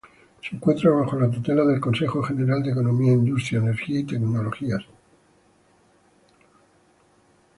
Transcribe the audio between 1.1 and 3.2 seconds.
la tutela del Consejo general de economía,